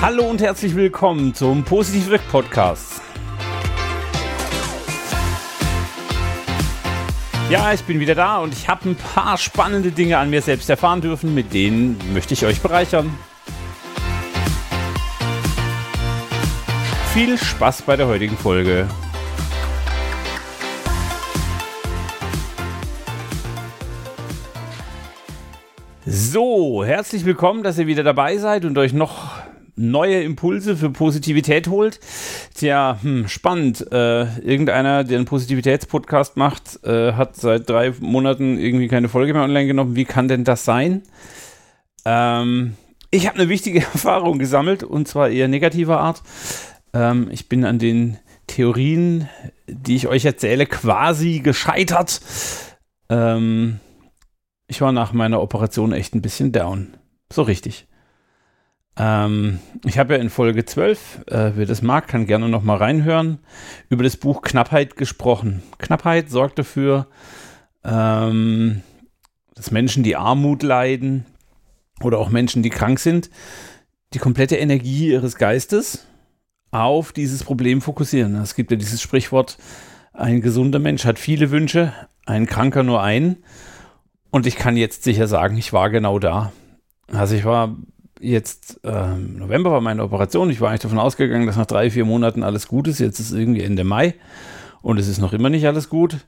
[0.00, 3.02] Hallo und herzlich willkommen zum Positiv Wirk Podcast.
[7.50, 10.70] Ja, ich bin wieder da und ich habe ein paar spannende Dinge an mir selbst
[10.70, 13.12] erfahren dürfen, mit denen möchte ich euch bereichern.
[17.12, 18.86] Viel Spaß bei der heutigen Folge.
[26.06, 29.47] So, herzlich willkommen, dass ihr wieder dabei seid und euch noch
[29.78, 32.00] neue Impulse für Positivität holt.
[32.54, 33.90] Tja, hm, spannend.
[33.92, 39.42] Äh, irgendeiner, der einen Positivitätspodcast macht, äh, hat seit drei Monaten irgendwie keine Folge mehr
[39.42, 39.96] online genommen.
[39.96, 41.02] Wie kann denn das sein?
[42.04, 42.74] Ähm,
[43.10, 46.22] ich habe eine wichtige Erfahrung gesammelt und zwar eher negativer Art.
[46.92, 49.28] Ähm, ich bin an den Theorien,
[49.66, 52.20] die ich euch erzähle, quasi gescheitert.
[53.08, 53.78] Ähm,
[54.66, 56.94] ich war nach meiner Operation echt ein bisschen down.
[57.32, 57.86] So richtig.
[58.98, 62.76] Ähm, ich habe ja in Folge 12, äh, wer das mag, kann gerne noch mal
[62.76, 63.38] reinhören,
[63.88, 65.62] über das Buch Knappheit gesprochen.
[65.78, 67.06] Knappheit sorgt dafür,
[67.84, 68.82] ähm,
[69.54, 71.26] dass Menschen, die Armut leiden
[72.02, 73.30] oder auch Menschen, die krank sind,
[74.14, 76.06] die komplette Energie ihres Geistes
[76.70, 78.34] auf dieses Problem fokussieren.
[78.36, 79.58] Es gibt ja dieses Sprichwort,
[80.12, 81.92] ein gesunder Mensch hat viele Wünsche,
[82.26, 83.44] ein Kranker nur einen.
[84.30, 86.52] Und ich kann jetzt sicher sagen, ich war genau da.
[87.06, 87.76] Also ich war
[88.20, 90.50] jetzt ähm, November war meine Operation.
[90.50, 92.98] Ich war eigentlich davon ausgegangen, dass nach drei, vier Monaten alles gut ist.
[92.98, 94.14] Jetzt ist irgendwie Ende Mai
[94.82, 96.26] und es ist noch immer nicht alles gut.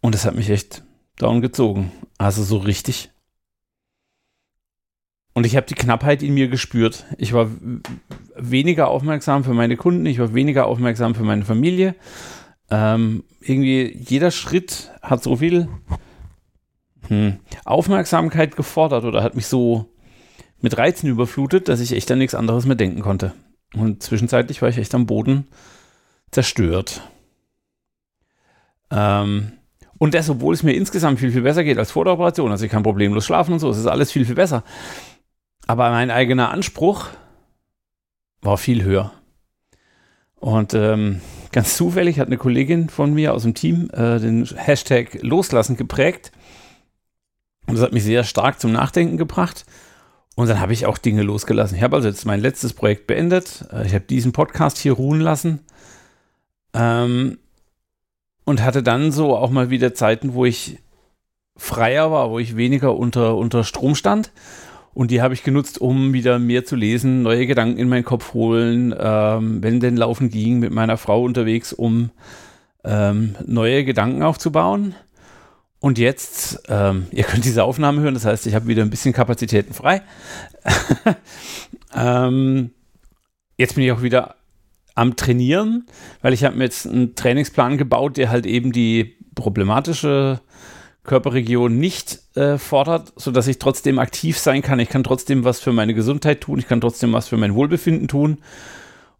[0.00, 0.84] Und es hat mich echt
[1.16, 1.92] down gezogen.
[2.18, 3.10] Also so richtig.
[5.32, 7.06] Und ich habe die Knappheit in mir gespürt.
[7.18, 7.50] Ich war
[8.36, 11.96] weniger aufmerksam für meine Kunden, ich war weniger aufmerksam für meine Familie.
[12.70, 15.68] Ähm, irgendwie jeder Schritt hat so viel
[17.08, 19.86] hm, Aufmerksamkeit gefordert oder hat mich so
[20.60, 23.32] mit Reizen überflutet, dass ich echt an nichts anderes mehr denken konnte.
[23.74, 25.46] Und zwischenzeitlich war ich echt am Boden
[26.30, 27.02] zerstört.
[28.90, 29.52] Ähm,
[29.98, 32.50] und das, obwohl es mir insgesamt viel, viel besser geht als vor der Operation.
[32.50, 34.64] Also ich kann problemlos schlafen und so, es ist alles viel, viel besser.
[35.66, 37.08] Aber mein eigener Anspruch
[38.42, 39.12] war viel höher.
[40.36, 41.20] Und ähm,
[41.52, 46.32] ganz zufällig hat eine Kollegin von mir aus dem Team äh, den Hashtag Loslassen geprägt.
[47.66, 49.64] Und das hat mich sehr stark zum Nachdenken gebracht.
[50.36, 51.76] Und dann habe ich auch Dinge losgelassen.
[51.76, 53.66] Ich habe also jetzt mein letztes Projekt beendet.
[53.72, 55.60] Äh, ich habe diesen Podcast hier ruhen lassen.
[56.74, 57.38] Ähm,
[58.44, 60.78] und hatte dann so auch mal wieder Zeiten, wo ich
[61.56, 64.32] freier war, wo ich weniger unter, unter Strom stand.
[64.92, 68.32] Und die habe ich genutzt, um wieder mehr zu lesen, neue Gedanken in meinen Kopf
[68.34, 72.10] holen, ähm, wenn denn laufen ging, mit meiner Frau unterwegs, um
[72.84, 74.94] ähm, neue Gedanken aufzubauen.
[75.80, 79.12] Und jetzt, ähm, ihr könnt diese Aufnahme hören, das heißt, ich habe wieder ein bisschen
[79.12, 80.02] Kapazitäten frei.
[81.94, 82.70] ähm,
[83.56, 84.36] jetzt bin ich auch wieder
[84.94, 85.86] am Trainieren,
[86.22, 90.40] weil ich habe mir jetzt einen Trainingsplan gebaut, der halt eben die problematische
[91.02, 94.80] Körperregion nicht äh, fordert, sodass ich trotzdem aktiv sein kann.
[94.80, 98.08] Ich kann trotzdem was für meine Gesundheit tun, ich kann trotzdem was für mein Wohlbefinden
[98.08, 98.38] tun.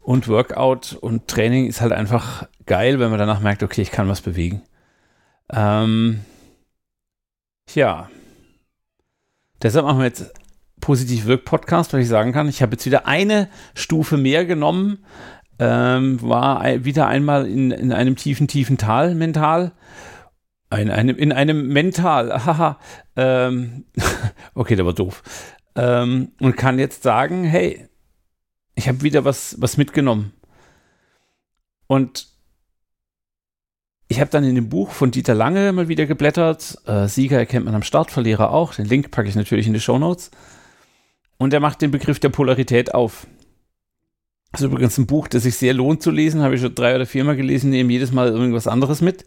[0.00, 4.08] Und Workout und Training ist halt einfach geil, wenn man danach merkt, okay, ich kann
[4.08, 4.62] was bewegen.
[5.50, 6.20] Ähm,
[7.66, 8.10] Tja.
[9.62, 10.32] Deshalb machen wir jetzt
[10.80, 15.04] Positiv Wirk Podcast, weil ich sagen kann, ich habe jetzt wieder eine Stufe mehr genommen,
[15.58, 19.72] ähm, war wieder einmal in, in einem tiefen, tiefen Tal mental.
[20.70, 22.78] In einem, in einem mental, haha,
[23.16, 23.86] ähm,
[24.54, 25.22] okay, der war doof.
[25.76, 27.88] Ähm, und kann jetzt sagen, hey,
[28.74, 30.32] ich habe wieder was, was mitgenommen.
[31.86, 32.33] Und
[34.14, 36.78] ich habe dann in dem Buch von Dieter Lange mal wieder geblättert.
[36.86, 38.72] Äh, Sieger erkennt man am Start, Verlierer auch.
[38.72, 40.30] Den Link packe ich natürlich in die Show Notes.
[41.36, 43.26] Und er macht den Begriff der Polarität auf.
[44.52, 46.42] Das ist übrigens ein Buch, das sich sehr lohnt zu lesen.
[46.42, 49.24] Habe ich schon drei oder viermal gelesen, nehme jedes Mal irgendwas anderes mit.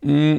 [0.00, 0.38] Mm,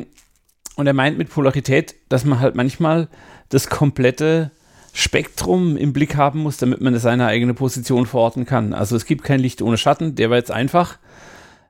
[0.76, 3.10] und er meint mit Polarität, dass man halt manchmal
[3.50, 4.50] das komplette
[4.92, 8.74] Spektrum im Blick haben muss, damit man seine eigene Position verorten kann.
[8.74, 10.98] Also es gibt kein Licht ohne Schatten, der war jetzt einfach.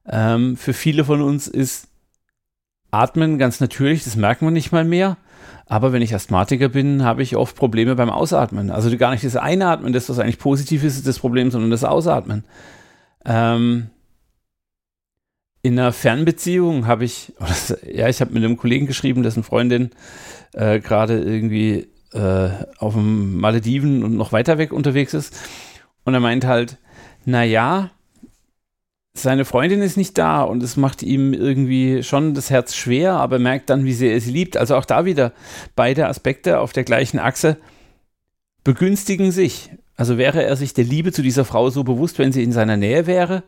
[0.07, 1.87] Ähm, für viele von uns ist
[2.91, 5.17] Atmen ganz natürlich, das merken wir nicht mal mehr.
[5.65, 8.71] Aber wenn ich Asthmatiker bin, habe ich oft Probleme beim Ausatmen.
[8.71, 11.85] Also gar nicht das Einatmen, das was eigentlich positiv ist, ist das Problem, sondern das
[11.85, 12.43] Ausatmen.
[13.23, 13.89] Ähm,
[15.61, 17.33] in einer Fernbeziehung habe ich,
[17.89, 19.91] ja, ich habe mit einem Kollegen geschrieben, dessen Freundin
[20.53, 25.39] äh, gerade irgendwie äh, auf dem Malediven und noch weiter weg unterwegs ist.
[26.03, 26.77] Und er meint halt,
[27.25, 27.91] naja,
[29.13, 33.39] seine Freundin ist nicht da und es macht ihm irgendwie schon das Herz schwer, aber
[33.39, 34.55] merkt dann, wie sehr er sie liebt.
[34.55, 35.33] Also auch da wieder
[35.75, 37.57] beide Aspekte auf der gleichen Achse.
[38.63, 39.71] begünstigen sich.
[39.95, 42.77] Also wäre er sich der Liebe zu dieser Frau so bewusst, wenn sie in seiner
[42.77, 43.43] Nähe wäre.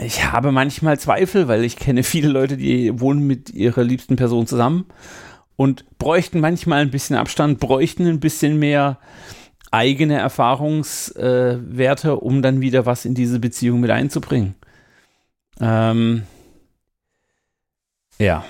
[0.00, 4.46] Ich habe manchmal Zweifel, weil ich kenne viele Leute, die wohnen mit ihrer liebsten Person
[4.46, 4.86] zusammen
[5.56, 8.98] und bräuchten manchmal ein bisschen Abstand, bräuchten ein bisschen mehr
[9.74, 14.54] eigene Erfahrungswerte, äh, um dann wieder was in diese Beziehung mit einzubringen.
[15.60, 16.22] Ähm,
[18.18, 18.44] ja.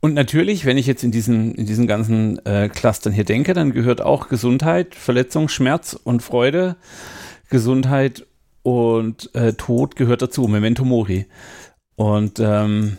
[0.00, 3.72] Und natürlich, wenn ich jetzt in diesen, in diesen ganzen äh, Clustern hier denke, dann
[3.72, 6.76] gehört auch Gesundheit, Verletzung, Schmerz und Freude,
[7.48, 8.26] Gesundheit
[8.62, 11.26] und äh, Tod gehört dazu, Memento Mori.
[11.94, 12.98] Und ähm,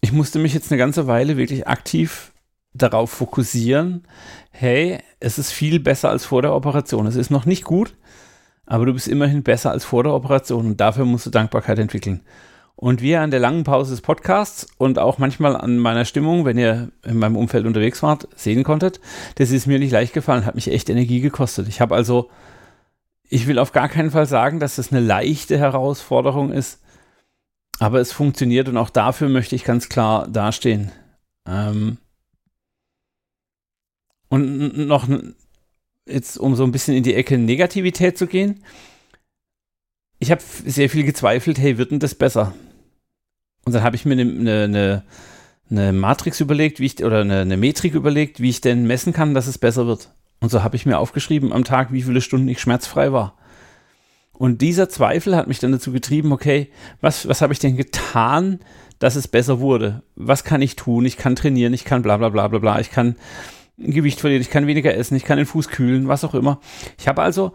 [0.00, 2.32] ich musste mich jetzt eine ganze Weile wirklich aktiv
[2.76, 4.04] darauf fokussieren,
[4.50, 7.06] hey, es ist viel besser als vor der Operation.
[7.06, 7.94] Es ist noch nicht gut,
[8.66, 12.22] aber du bist immerhin besser als vor der Operation und dafür musst du Dankbarkeit entwickeln.
[12.78, 16.58] Und wir an der langen Pause des Podcasts und auch manchmal an meiner Stimmung, wenn
[16.58, 19.00] ihr in meinem Umfeld unterwegs wart, sehen konntet,
[19.36, 21.68] das ist mir nicht leicht gefallen, hat mich echt Energie gekostet.
[21.68, 22.30] Ich habe also,
[23.28, 26.82] ich will auf gar keinen Fall sagen, dass das eine leichte Herausforderung ist,
[27.78, 30.92] aber es funktioniert und auch dafür möchte ich ganz klar dastehen.
[31.46, 31.96] Ähm
[34.28, 35.08] und noch
[36.06, 38.62] jetzt, um so ein bisschen in die Ecke Negativität zu gehen,
[40.18, 42.54] ich habe sehr viel gezweifelt, hey, wird denn das besser?
[43.64, 45.02] Und dann habe ich mir eine ne, ne,
[45.68, 49.34] ne Matrix überlegt, wie ich, oder eine, eine Metrik überlegt, wie ich denn messen kann,
[49.34, 50.10] dass es besser wird.
[50.40, 53.36] Und so habe ich mir aufgeschrieben am Tag, wie viele Stunden ich schmerzfrei war.
[54.32, 56.70] Und dieser Zweifel hat mich dann dazu getrieben, okay,
[57.00, 58.60] was, was habe ich denn getan,
[58.98, 60.02] dass es besser wurde?
[60.14, 61.04] Was kann ich tun?
[61.04, 63.16] Ich kann trainieren, ich kann bla bla bla bla bla, ich kann
[63.78, 66.60] Gewicht verlieren, ich kann weniger essen, ich kann den Fuß kühlen, was auch immer.
[66.98, 67.52] Ich habe also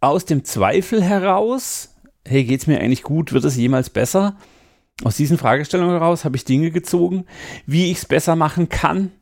[0.00, 1.94] aus dem Zweifel heraus,
[2.26, 4.36] hey, geht es mir eigentlich gut, wird es jemals besser?
[5.04, 7.24] Aus diesen Fragestellungen heraus habe ich Dinge gezogen,
[7.66, 9.12] wie ich es besser machen kann.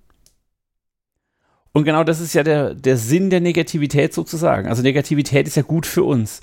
[1.73, 4.67] Und genau das ist ja der, der Sinn der Negativität sozusagen.
[4.67, 6.41] Also Negativität ist ja gut für uns.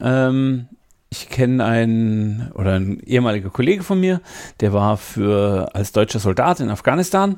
[0.00, 0.68] Ähm,
[1.14, 4.20] ich kenne einen oder ein ehemaliger Kollege von mir,
[4.58, 7.36] der war für als deutscher Soldat in Afghanistan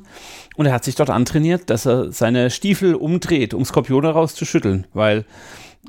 [0.56, 5.26] und er hat sich dort antrainiert, dass er seine Stiefel umdreht, um Skorpione rauszuschütteln, weil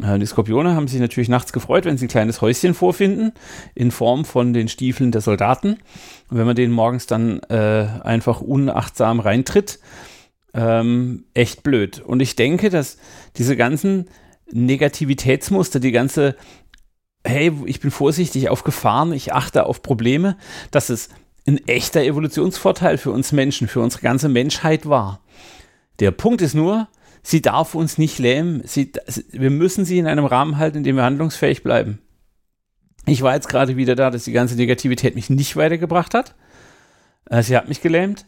[0.03, 3.31] äh, die Skorpione haben sich natürlich nachts gefreut, wenn sie ein kleines Häuschen vorfinden,
[3.73, 5.77] in Form von den Stiefeln der Soldaten.
[6.29, 9.79] Und wenn man denen morgens dann äh, einfach unachtsam reintritt,
[10.53, 12.01] ähm, echt blöd.
[12.01, 12.97] Und ich denke, dass
[13.37, 14.09] diese ganzen
[14.51, 16.35] Negativitätsmuster, die ganze,
[17.25, 20.37] hey, ich bin vorsichtig auf Gefahren, ich achte auf Probleme,
[20.71, 21.09] dass es
[21.47, 25.21] ein echter Evolutionsvorteil für uns Menschen, für unsere ganze Menschheit war.
[25.99, 26.87] Der Punkt ist nur,
[27.23, 28.61] sie darf uns nicht lähmen.
[28.65, 28.91] Sie,
[29.31, 31.99] wir müssen sie in einem Rahmen halten, in dem wir handlungsfähig bleiben.
[33.05, 36.35] Ich war jetzt gerade wieder da, dass die ganze Negativität mich nicht weitergebracht hat.
[37.29, 38.25] Äh, sie hat mich gelähmt.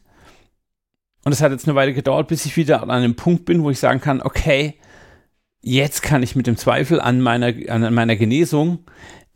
[1.25, 3.69] Und es hat jetzt eine Weile gedauert, bis ich wieder an einem Punkt bin, wo
[3.69, 4.75] ich sagen kann, okay,
[5.61, 8.79] jetzt kann ich mit dem Zweifel an meiner, an meiner Genesung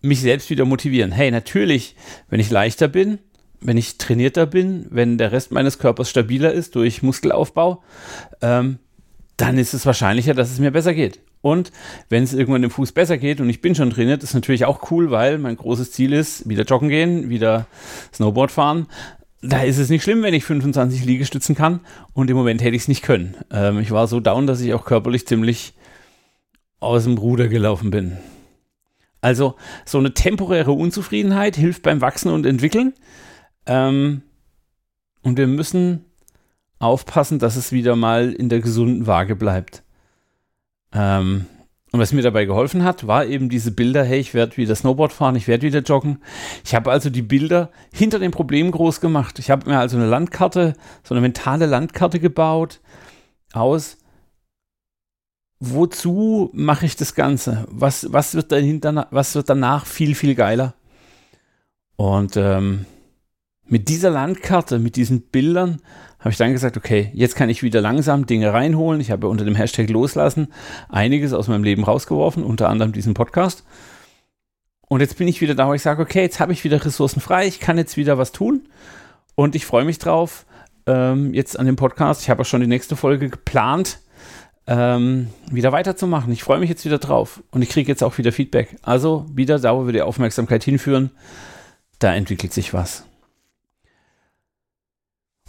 [0.02, 1.12] mich selbst wieder motivieren.
[1.12, 1.96] Hey, natürlich,
[2.30, 3.20] wenn ich leichter bin,
[3.62, 7.81] wenn ich trainierter bin, wenn der Rest meines Körpers stabiler ist durch Muskelaufbau,
[8.42, 8.80] ähm,
[9.38, 11.22] dann ist es wahrscheinlicher, dass es mir besser geht.
[11.42, 11.72] Und
[12.10, 14.92] wenn es irgendwann dem Fuß besser geht und ich bin schon trainiert, ist natürlich auch
[14.92, 17.65] cool, weil mein großes Ziel ist, wieder joggen gehen, wieder
[18.13, 18.88] Snowboard fahren.
[19.42, 21.82] Da ist es nicht schlimm, wenn ich 25 Liegestützen kann
[22.13, 23.36] und im Moment hätte ich es nicht können.
[23.51, 25.74] Ähm, ich war so down, dass ich auch körperlich ziemlich
[26.84, 28.18] aus dem Ruder gelaufen bin.
[29.22, 32.94] Also so eine temporäre Unzufriedenheit hilft beim Wachsen und Entwickeln.
[33.66, 34.22] Ähm,
[35.22, 36.06] und wir müssen
[36.80, 39.84] aufpassen, dass es wieder mal in der gesunden Waage bleibt.
[40.94, 41.46] Ähm,
[41.94, 45.13] und was mir dabei geholfen hat, war eben diese Bilder, hey, ich werde wieder Snowboard
[45.13, 46.18] fahren, ich werde wieder joggen.
[46.66, 49.38] Ich habe also die Bilder hinter dem Problem groß gemacht.
[49.38, 50.74] Ich habe mir also eine Landkarte,
[51.04, 52.82] so eine mentale Landkarte gebaut
[53.54, 53.98] aus,
[55.65, 57.65] wozu mache ich das Ganze?
[57.70, 60.74] Was, was, wird dahinter, was wird danach viel, viel geiler?
[61.96, 62.86] Und ähm,
[63.65, 65.82] mit dieser Landkarte, mit diesen Bildern,
[66.20, 69.00] habe ich dann gesagt, okay, jetzt kann ich wieder langsam Dinge reinholen.
[69.00, 70.50] Ich habe unter dem Hashtag loslassen
[70.89, 73.63] einiges aus meinem Leben rausgeworfen, unter anderem diesen Podcast.
[74.89, 77.22] Und jetzt bin ich wieder da, wo ich sage, okay, jetzt habe ich wieder Ressourcen
[77.22, 78.67] frei, ich kann jetzt wieder was tun.
[79.36, 80.46] Und ich freue mich drauf,
[80.88, 82.22] ähm, jetzt an dem Podcast.
[82.22, 84.00] Ich habe auch schon die nächste Folge geplant,
[84.67, 86.32] ähm, wieder weiterzumachen.
[86.32, 87.43] Ich freue mich jetzt wieder drauf.
[87.51, 88.77] Und ich kriege jetzt auch wieder Feedback.
[88.82, 91.12] Also wieder da, wo wir die Aufmerksamkeit hinführen,
[92.00, 93.05] da entwickelt sich was.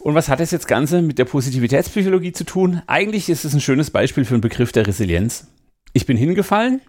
[0.01, 2.83] Und was hat das jetzt Ganze mit der Positivitätspsychologie zu tun?
[2.87, 5.47] Eigentlich ist es ein schönes Beispiel für einen Begriff der Resilienz.
[5.95, 6.83] Ich bin hingefallen.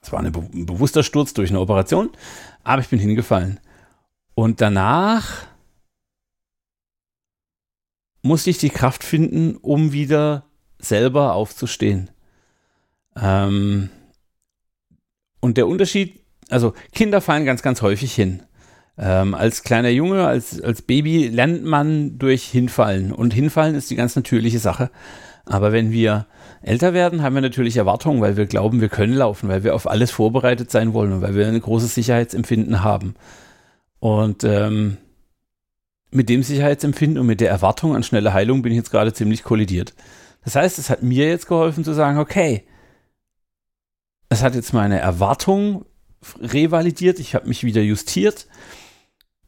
[0.00, 2.10] Es war ein bewusster Sturz durch eine Operation,
[2.64, 3.60] aber ich bin hingefallen.
[4.34, 5.46] Und danach
[8.22, 10.47] musste ich die Kraft finden, um wieder
[10.78, 12.10] selber aufzustehen.
[13.20, 13.90] Ähm,
[15.40, 18.42] und der Unterschied, also Kinder fallen ganz, ganz häufig hin.
[18.96, 23.12] Ähm, als kleiner Junge, als, als Baby lernt man durch Hinfallen.
[23.12, 24.90] Und Hinfallen ist die ganz natürliche Sache.
[25.46, 26.26] Aber wenn wir
[26.62, 29.88] älter werden, haben wir natürlich Erwartungen, weil wir glauben, wir können laufen, weil wir auf
[29.88, 33.14] alles vorbereitet sein wollen und weil wir ein großes Sicherheitsempfinden haben.
[34.00, 34.98] Und ähm,
[36.10, 39.44] mit dem Sicherheitsempfinden und mit der Erwartung an schnelle Heilung bin ich jetzt gerade ziemlich
[39.44, 39.94] kollidiert.
[40.44, 42.64] Das heißt, es hat mir jetzt geholfen zu sagen, okay,
[44.28, 45.84] es hat jetzt meine Erwartung
[46.40, 48.46] revalidiert, ich habe mich wieder justiert,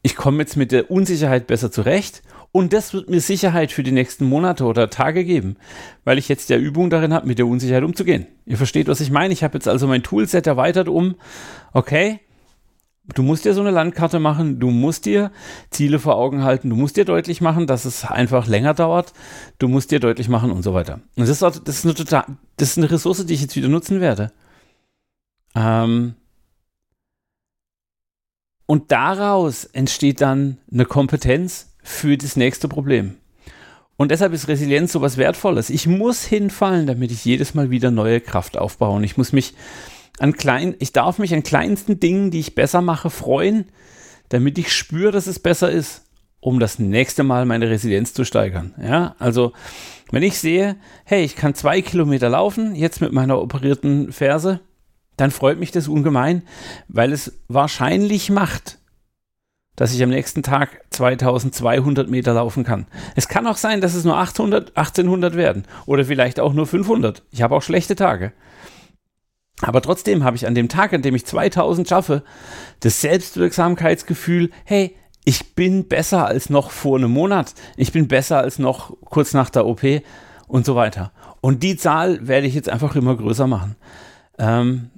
[0.01, 3.91] ich komme jetzt mit der Unsicherheit besser zurecht und das wird mir Sicherheit für die
[3.91, 5.57] nächsten Monate oder Tage geben,
[6.03, 8.27] weil ich jetzt ja Übung darin habe, mit der Unsicherheit umzugehen.
[8.45, 9.33] Ihr versteht, was ich meine.
[9.33, 11.15] Ich habe jetzt also mein Toolset erweitert um,
[11.71, 12.19] okay,
[13.13, 15.31] du musst dir so eine Landkarte machen, du musst dir
[15.69, 19.13] Ziele vor Augen halten, du musst dir deutlich machen, dass es einfach länger dauert,
[19.59, 21.01] du musst dir deutlich machen und so weiter.
[21.15, 22.25] Und das ist, das ist, eine, total,
[22.57, 24.31] das ist eine Ressource, die ich jetzt wieder nutzen werde.
[25.55, 26.15] Ähm,
[28.65, 33.17] und daraus entsteht dann eine Kompetenz für das nächste Problem.
[33.97, 35.69] Und deshalb ist Resilienz so was Wertvolles.
[35.69, 38.95] Ich muss hinfallen, damit ich jedes Mal wieder neue Kraft aufbaue.
[38.95, 39.53] Und ich muss mich
[40.19, 43.65] an kleinen, ich darf mich an kleinsten Dingen, die ich besser mache, freuen,
[44.29, 46.03] damit ich spüre, dass es besser ist,
[46.39, 48.73] um das nächste Mal meine Resilienz zu steigern.
[48.81, 49.53] Ja, also
[50.11, 50.75] wenn ich sehe,
[51.05, 54.59] hey, ich kann zwei Kilometer laufen, jetzt mit meiner operierten Ferse,
[55.17, 56.43] dann freut mich das ungemein,
[56.87, 58.79] weil es wahrscheinlich macht,
[59.75, 62.87] dass ich am nächsten Tag 2200 Meter laufen kann.
[63.15, 67.23] Es kann auch sein, dass es nur 800, 1800 werden oder vielleicht auch nur 500.
[67.31, 68.33] Ich habe auch schlechte Tage.
[69.61, 72.23] Aber trotzdem habe ich an dem Tag, an dem ich 2000 schaffe,
[72.79, 77.53] das Selbstwirksamkeitsgefühl, hey, ich bin besser als noch vor einem Monat.
[77.77, 79.83] Ich bin besser als noch kurz nach der OP
[80.47, 81.11] und so weiter.
[81.41, 83.75] Und die Zahl werde ich jetzt einfach immer größer machen.
[84.39, 84.89] Ähm,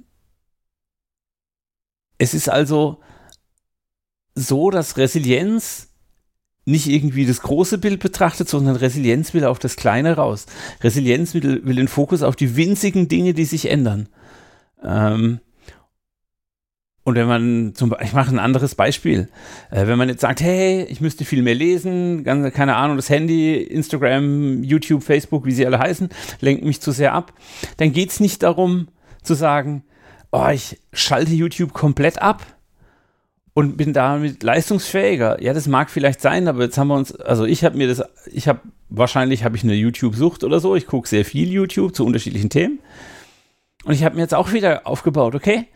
[2.16, 3.00] es ist also
[4.34, 5.88] so, dass Resilienz
[6.64, 10.46] nicht irgendwie das große Bild betrachtet, sondern Resilienz will auf das Kleine raus.
[10.82, 14.08] Resilienz will, will den Fokus auf die winzigen Dinge, die sich ändern.
[14.84, 15.40] Ähm,
[17.04, 19.28] und wenn man zum Beispiel, ich mache ein anderes Beispiel,
[19.70, 23.10] äh, wenn man jetzt sagt, hey, ich müsste viel mehr lesen, ganz, keine Ahnung, das
[23.10, 26.08] Handy, Instagram, YouTube, Facebook, wie sie alle heißen,
[26.40, 27.34] lenkt mich zu sehr ab,
[27.76, 28.88] dann geht es nicht darum
[29.22, 29.84] zu sagen,
[30.32, 32.44] oh, ich schalte YouTube komplett ab
[33.52, 35.42] und bin damit leistungsfähiger.
[35.42, 38.02] Ja, das mag vielleicht sein, aber jetzt haben wir uns, also ich habe mir das,
[38.32, 42.06] ich habe, wahrscheinlich habe ich eine YouTube-Sucht oder so, ich gucke sehr viel YouTube zu
[42.06, 42.78] unterschiedlichen Themen.
[43.84, 45.68] Und ich habe mir jetzt auch wieder aufgebaut, okay,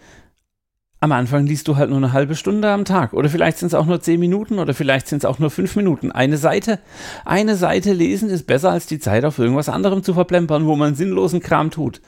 [1.01, 3.75] am Anfang liest du halt nur eine halbe Stunde am Tag oder vielleicht sind es
[3.75, 6.11] auch nur zehn Minuten oder vielleicht sind es auch nur fünf Minuten.
[6.11, 6.81] Eine Seite,
[7.25, 10.97] eine Seite lesen ist besser als die Zeit auf irgendwas anderem zu verplempern, wo man
[10.97, 12.01] sinnlosen Kram tut.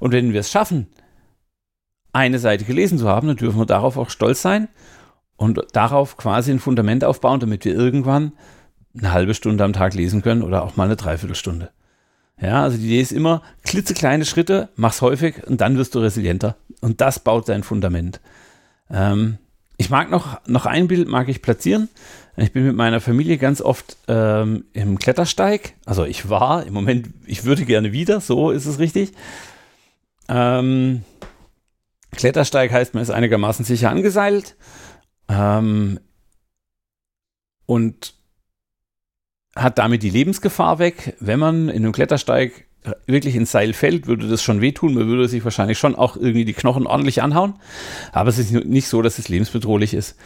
[0.00, 0.88] Und wenn wir es schaffen,
[2.12, 4.68] eine Seite gelesen zu haben, dann dürfen wir darauf auch stolz sein
[5.36, 8.32] und darauf quasi ein Fundament aufbauen, damit wir irgendwann
[8.96, 11.70] eine halbe Stunde am Tag lesen können oder auch mal eine Dreiviertelstunde.
[12.40, 16.56] Ja, also die Idee ist immer, klitzekleine Schritte, mach's häufig und dann wirst du resilienter.
[16.80, 18.20] Und das baut dein Fundament.
[18.90, 19.38] Ähm,
[19.76, 21.88] ich mag noch, noch ein Bild mag ich platzieren.
[22.36, 25.74] Ich bin mit meiner Familie ganz oft ähm, im Klettersteig.
[25.84, 29.12] Also ich war, im Moment, ich würde gerne wieder, so ist es richtig.
[30.28, 31.02] Ähm,
[32.12, 34.56] Klettersteig heißt, man ist einigermaßen sicher angeseilt.
[35.28, 36.00] Ähm,
[37.66, 38.14] und
[39.56, 41.16] hat damit die Lebensgefahr weg.
[41.20, 42.64] Wenn man in einem Klettersteig
[43.06, 44.94] wirklich ins Seil fällt, würde das schon wehtun.
[44.94, 47.54] Man würde sich wahrscheinlich schon auch irgendwie die Knochen ordentlich anhauen.
[48.12, 50.16] Aber es ist nicht so, dass es lebensbedrohlich ist.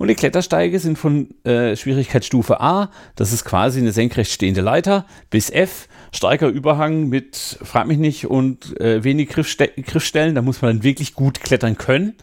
[0.00, 5.04] Und die Klettersteige sind von äh, Schwierigkeitsstufe A, das ist quasi eine senkrecht stehende Leiter,
[5.28, 10.34] bis F, starker Überhang mit, frag mich nicht, und äh, wenig Griffste Griffstellen.
[10.34, 12.14] Da muss man dann wirklich gut klettern können.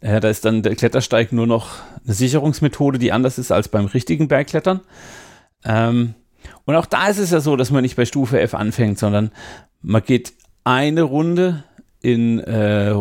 [0.00, 1.70] Äh, da ist dann der Klettersteig nur noch
[2.04, 4.78] eine Sicherungsmethode, die anders ist als beim richtigen Bergklettern.
[5.64, 6.14] Ähm,
[6.64, 9.30] und auch da ist es ja so, dass man nicht bei Stufe F anfängt, sondern
[9.82, 10.32] man geht
[10.64, 11.64] eine Runde
[12.00, 12.94] in äh,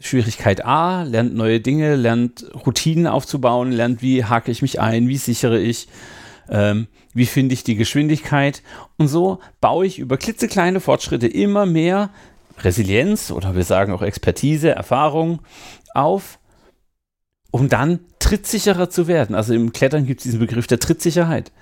[0.00, 5.16] Schwierigkeit A, lernt neue Dinge, lernt Routinen aufzubauen, lernt, wie hake ich mich ein, wie
[5.16, 5.88] sichere ich,
[6.48, 8.62] ähm, wie finde ich die Geschwindigkeit.
[8.98, 12.10] Und so baue ich über klitzekleine Fortschritte immer mehr
[12.60, 15.40] Resilienz oder wir sagen auch Expertise, Erfahrung
[15.94, 16.38] auf,
[17.50, 19.34] um dann trittsicherer zu werden.
[19.34, 21.52] Also im Klettern gibt es diesen Begriff der Trittsicherheit.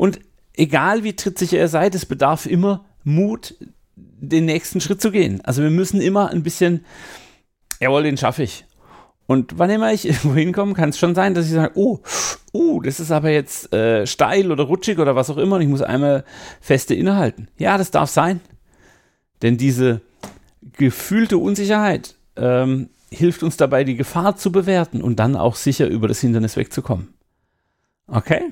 [0.00, 0.18] Und
[0.54, 3.54] egal wie trittsicher ihr seid, es bedarf immer Mut,
[3.96, 5.42] den nächsten Schritt zu gehen.
[5.42, 6.86] Also wir müssen immer ein bisschen,
[7.80, 8.64] jawohl, den schaffe ich.
[9.26, 12.00] Und wann immer ich irgendwo hinkomme, kann es schon sein, dass ich sage, oh,
[12.52, 15.68] oh, das ist aber jetzt äh, steil oder rutschig oder was auch immer und ich
[15.68, 16.24] muss einmal
[16.62, 17.48] feste innehalten.
[17.58, 18.40] Ja, das darf sein.
[19.42, 20.00] Denn diese
[20.78, 26.08] gefühlte Unsicherheit ähm, hilft uns dabei, die Gefahr zu bewerten und dann auch sicher über
[26.08, 27.12] das Hindernis wegzukommen.
[28.06, 28.50] Okay?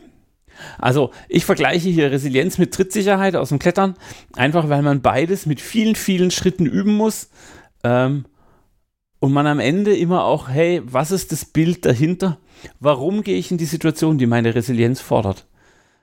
[0.79, 3.95] Also ich vergleiche hier Resilienz mit Trittsicherheit aus dem Klettern,
[4.37, 7.31] einfach weil man beides mit vielen, vielen Schritten üben muss.
[7.85, 8.25] Ähm,
[9.21, 12.39] und man am Ende immer auch, hey, was ist das Bild dahinter?
[12.79, 15.47] Warum gehe ich in die Situation, die meine Resilienz fordert?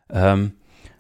[0.09, 0.51] Ähm,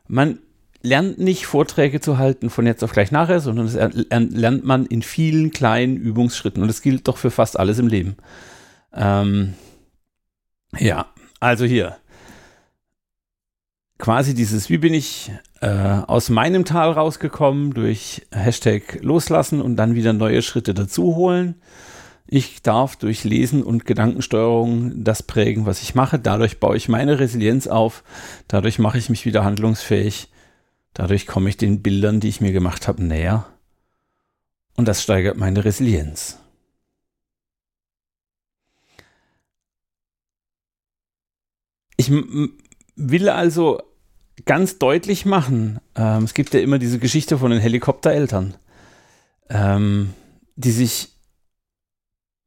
[0.07, 0.39] man
[0.81, 3.75] lernt nicht Vorträge zu halten von jetzt auf gleich nachher, sondern das
[4.09, 6.61] lernt man in vielen kleinen Übungsschritten.
[6.61, 8.15] Und das gilt doch für fast alles im Leben.
[8.93, 9.55] Ähm,
[10.77, 11.07] ja,
[11.39, 11.97] also hier.
[14.05, 15.31] Quasi dieses, wie bin ich
[15.61, 21.55] äh, aus meinem Tal rausgekommen durch Hashtag loslassen und dann wieder neue Schritte dazu holen.
[22.27, 26.19] Ich darf durch Lesen und Gedankensteuerung das prägen, was ich mache.
[26.19, 28.03] Dadurch baue ich meine Resilienz auf.
[28.47, 30.29] Dadurch mache ich mich wieder handlungsfähig.
[30.93, 33.47] Dadurch komme ich den Bildern, die ich mir gemacht habe, näher.
[34.75, 36.37] Und das steigert meine Resilienz.
[41.97, 42.11] Ich
[42.95, 43.81] will also
[44.43, 48.55] ganz deutlich machen, ähm, es gibt ja immer diese Geschichte von den Helikoptereltern,
[49.49, 50.13] ähm,
[50.55, 51.15] die sich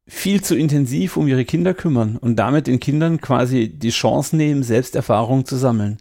[0.07, 4.63] viel zu intensiv um ihre Kinder kümmern und damit den Kindern quasi die Chance nehmen,
[4.63, 5.97] Selbsterfahrung zu sammeln.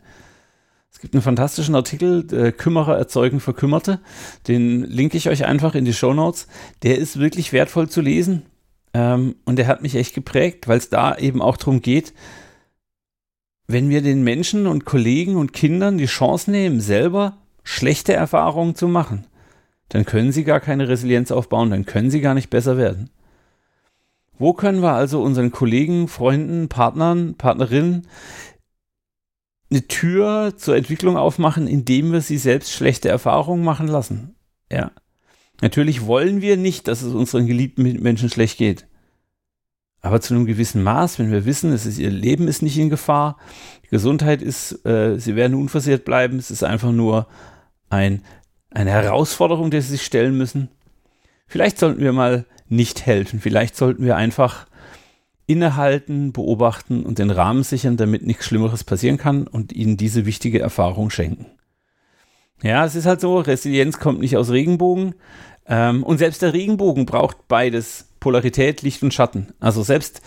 [0.90, 4.00] Es gibt einen fantastischen Artikel, äh, Kümmerer erzeugen Verkümmerte.
[4.48, 6.48] Den linke ich euch einfach in die Show Notes.
[6.82, 8.42] Der ist wirklich wertvoll zu lesen.
[8.94, 12.14] Ähm, und der hat mich echt geprägt, weil es da eben auch darum geht,
[13.68, 18.88] wenn wir den Menschen und Kollegen und Kindern die Chance nehmen, selber schlechte Erfahrungen zu
[18.88, 19.26] machen,
[19.90, 23.10] dann können sie gar keine Resilienz aufbauen, dann können sie gar nicht besser werden.
[24.38, 28.06] Wo können wir also unseren Kollegen, Freunden, Partnern, Partnerinnen
[29.70, 34.34] eine Tür zur Entwicklung aufmachen, indem wir sie selbst schlechte Erfahrungen machen lassen?
[34.72, 34.92] Ja.
[35.60, 38.87] Natürlich wollen wir nicht, dass es unseren geliebten Menschen schlecht geht.
[40.00, 42.90] Aber zu einem gewissen Maß, wenn wir wissen, es ist, ihr Leben ist nicht in
[42.90, 43.36] Gefahr,
[43.90, 47.26] Gesundheit ist, äh, sie werden unversehrt bleiben, es ist einfach nur
[47.90, 48.22] ein,
[48.70, 50.68] eine Herausforderung, der sie sich stellen müssen.
[51.46, 53.40] Vielleicht sollten wir mal nicht helfen.
[53.40, 54.66] Vielleicht sollten wir einfach
[55.46, 60.60] innehalten, beobachten und den Rahmen sichern, damit nichts Schlimmeres passieren kann und ihnen diese wichtige
[60.60, 61.46] Erfahrung schenken.
[62.62, 65.14] Ja, es ist halt so, Resilienz kommt nicht aus Regenbogen.
[65.66, 69.48] Ähm, und selbst der Regenbogen braucht beides, Polarität, Licht und Schatten.
[69.60, 70.22] Also selbst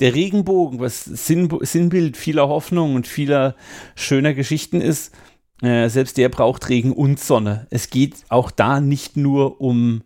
[0.00, 3.54] der Regenbogen, was Sinn, Sinnbild vieler Hoffnung und vieler
[3.94, 5.14] schöner Geschichten ist,
[5.62, 7.66] äh, selbst der braucht Regen und Sonne.
[7.70, 10.02] Es geht auch da nicht nur um,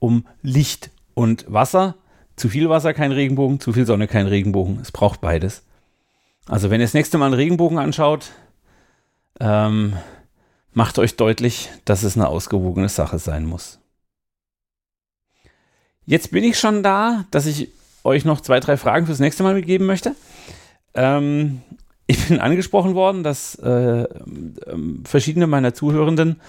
[0.00, 1.96] um Licht und Wasser.
[2.34, 4.80] Zu viel Wasser kein Regenbogen, zu viel Sonne kein Regenbogen.
[4.80, 5.64] Es braucht beides.
[6.48, 8.32] Also wenn ihr das nächste Mal einen Regenbogen anschaut,
[9.38, 9.94] ähm,
[10.72, 13.81] macht euch deutlich, dass es eine ausgewogene Sache sein muss.
[16.06, 17.68] Jetzt bin ich schon da, dass ich
[18.04, 20.14] euch noch zwei, drei Fragen fürs nächste Mal mitgeben möchte.
[20.94, 21.62] Ähm,
[22.06, 24.06] ich bin angesprochen worden, dass äh, äh,
[25.04, 26.40] verschiedene meiner Zuhörenden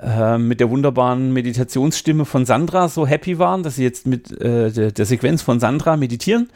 [0.00, 4.70] äh, mit der wunderbaren Meditationsstimme von Sandra so happy waren, dass sie jetzt mit äh,
[4.70, 6.50] der, der, Sequenz von Sandra meditieren.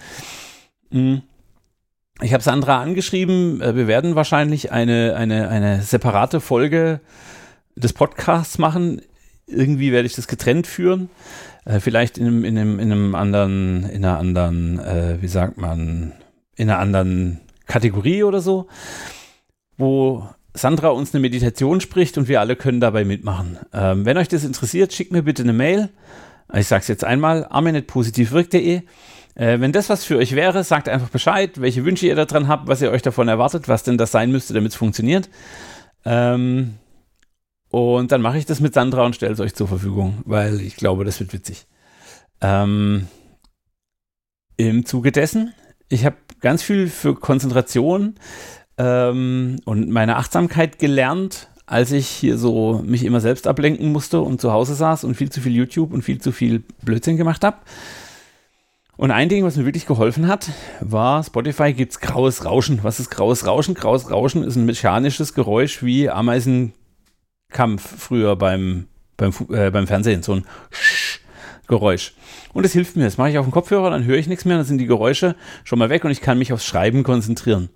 [0.91, 1.23] Mhm.
[2.23, 7.01] Ich habe Sandra angeschrieben, äh, wir werden wahrscheinlich eine, eine, eine separate Folge
[7.77, 9.01] des Podcasts machen.
[9.51, 11.11] Irgendwie werde ich das getrennt führen.
[11.65, 15.59] Äh, vielleicht in einem, in, einem, in einem anderen, in einer anderen, äh, wie sagt
[15.59, 16.13] man,
[16.57, 18.67] in einer anderen Kategorie oder so,
[19.77, 23.59] wo Sandra uns eine Meditation spricht und wir alle können dabei mitmachen.
[23.73, 25.91] Ähm, wenn euch das interessiert, schickt mir bitte eine Mail.
[26.53, 28.83] Ich sage es jetzt einmal, arminetpositivwirk.de.
[29.37, 32.67] Äh, wenn das was für euch wäre, sagt einfach Bescheid, welche Wünsche ihr daran habt,
[32.67, 35.31] was ihr euch davon erwartet, was denn das sein müsste, damit es funktioniert.
[36.05, 36.75] Ähm,
[37.71, 40.77] und dann mache ich das mit Sandra und stelle es euch zur Verfügung, weil ich
[40.77, 41.67] glaube, das wird witzig.
[42.41, 43.07] Ähm,
[44.57, 45.55] Im Zuge dessen,
[45.89, 48.17] ich habe ganz viel für Konzentration
[48.77, 54.41] ähm, und meine Achtsamkeit gelernt, als ich hier so mich immer selbst ablenken musste und
[54.41, 57.59] zu Hause saß und viel zu viel YouTube und viel zu viel Blödsinn gemacht habe.
[58.97, 62.81] Und ein Ding, was mir wirklich geholfen hat, war, Spotify gibt es graues Rauschen.
[62.83, 63.75] Was ist graues Rauschen?
[63.75, 66.11] Graues Rauschen ist ein mechanisches Geräusch wie
[67.51, 68.87] Ameisenkampf früher beim,
[69.17, 70.23] beim, äh, beim Fernsehen.
[70.23, 70.47] So ein
[71.67, 72.15] Geräusch.
[72.53, 73.05] Und es hilft mir.
[73.05, 75.37] Das mache ich auf dem Kopfhörer, dann höre ich nichts mehr, dann sind die Geräusche
[75.65, 77.71] schon mal weg und ich kann mich aufs Schreiben konzentrieren.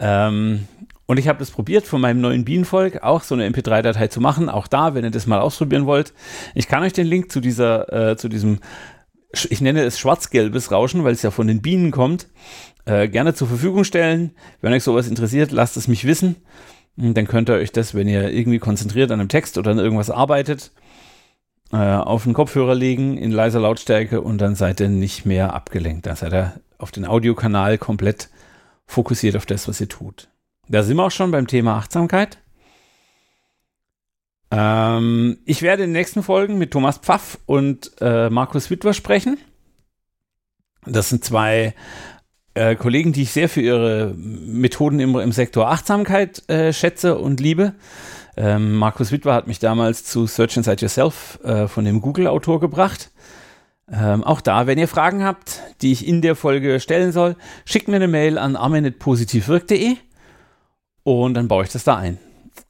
[0.00, 0.66] Ähm,
[1.06, 4.48] und ich habe das probiert von meinem neuen Bienenvolk auch so eine MP3-Datei zu machen.
[4.48, 6.14] Auch da, wenn ihr das mal ausprobieren wollt.
[6.54, 8.60] Ich kann euch den Link zu dieser, äh, zu diesem
[9.48, 12.28] ich nenne es schwarz-gelbes Rauschen, weil es ja von den Bienen kommt,
[12.84, 14.32] äh, gerne zur Verfügung stellen.
[14.60, 16.36] Wenn euch sowas interessiert, lasst es mich wissen.
[16.96, 20.10] Dann könnt ihr euch das, wenn ihr irgendwie konzentriert an einem Text oder an irgendwas
[20.10, 20.72] arbeitet,
[21.72, 26.06] äh, auf den Kopfhörer legen in leiser Lautstärke und dann seid ihr nicht mehr abgelenkt.
[26.06, 28.28] Da seid ihr auf den Audiokanal komplett
[28.86, 30.28] fokussiert auf das, was ihr tut.
[30.68, 32.38] Da sind wir auch schon beim Thema Achtsamkeit.
[34.50, 39.38] Ähm, ich werde in den nächsten Folgen mit Thomas Pfaff und äh, Markus Wittwer sprechen.
[40.84, 41.74] Das sind zwei
[42.54, 47.40] äh, Kollegen, die ich sehr für ihre Methoden im, im Sektor Achtsamkeit äh, schätze und
[47.40, 47.74] liebe.
[48.36, 53.10] Ähm, Markus Wittwer hat mich damals zu Search Inside Yourself äh, von dem Google-Autor gebracht.
[53.92, 57.88] Ähm, auch da, wenn ihr Fragen habt, die ich in der Folge stellen soll, schickt
[57.88, 59.96] mir eine Mail an armin.positivwirk.de
[61.02, 62.18] und dann baue ich das da ein.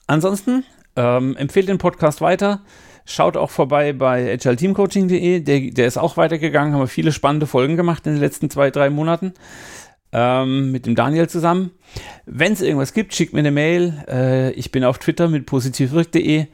[0.07, 0.65] Ansonsten
[0.97, 2.63] ähm, empfehlt den Podcast weiter.
[3.05, 5.41] Schaut auch vorbei bei agileteamcoaching.de.
[5.41, 8.71] Der, der ist auch weitergegangen, haben wir viele spannende Folgen gemacht in den letzten zwei,
[8.71, 9.35] drei Monaten.
[10.13, 11.71] Ähm, mit dem Daniel zusammen.
[12.27, 14.05] Wenn es irgendwas gibt, schickt mir eine Mail.
[14.09, 16.47] Äh, ich bin auf Twitter mit positivwirk.de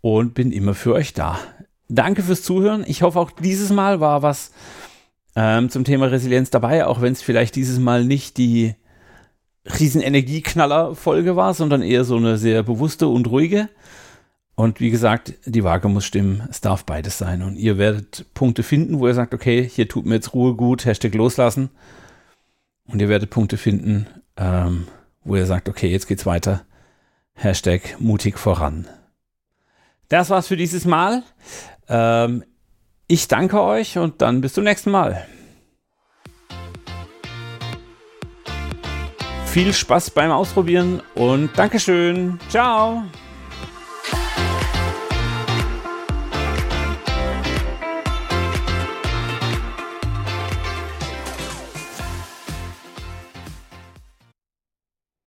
[0.00, 1.38] und bin immer für euch da.
[1.88, 2.84] Danke fürs Zuhören.
[2.86, 4.52] Ich hoffe, auch dieses Mal war was
[5.34, 8.74] ähm, zum Thema Resilienz dabei, auch wenn es vielleicht dieses Mal nicht die
[9.78, 13.68] riesen Energieknaller-Folge war, sondern eher so eine sehr bewusste und ruhige.
[14.54, 16.46] Und wie gesagt, die Waage muss stimmen.
[16.50, 17.42] Es darf beides sein.
[17.42, 20.84] Und ihr werdet Punkte finden, wo ihr sagt, okay, hier tut mir jetzt Ruhe gut,
[20.84, 21.70] Hashtag loslassen.
[22.84, 24.86] Und ihr werdet Punkte finden, ähm,
[25.24, 26.64] wo ihr sagt, okay, jetzt geht's weiter.
[27.34, 28.86] Hashtag mutig voran.
[30.08, 31.22] Das war's für dieses Mal.
[31.88, 32.44] Ähm,
[33.06, 35.26] ich danke euch und dann bis zum nächsten Mal.
[39.46, 42.38] Viel Spaß beim Ausprobieren und Dankeschön.
[42.48, 43.04] Ciao.